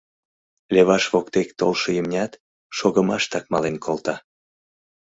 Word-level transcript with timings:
Леваш 0.73 1.03
воктек 1.13 1.49
толшо 1.59 1.89
имнят 1.99 2.31
шогымаштак 2.77 3.45
мален 3.53 3.75
колта. 3.85 4.15